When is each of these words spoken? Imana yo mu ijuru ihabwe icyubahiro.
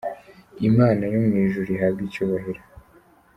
Imana 0.69 1.03
yo 1.13 1.19
mu 1.25 1.33
ijuru 1.43 1.69
ihabwe 1.75 2.01
icyubahiro. 2.07 2.61